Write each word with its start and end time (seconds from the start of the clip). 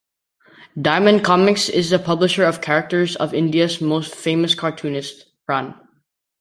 Diamond 0.81 1.23
Comics 1.23 1.69
is 1.69 1.91
the 1.91 1.99
publisher 1.99 2.43
of 2.43 2.59
characters 2.59 3.15
of 3.17 3.35
India's 3.35 3.75
famous 3.75 4.55
cartoonist; 4.55 5.25
Pran. 5.47 5.75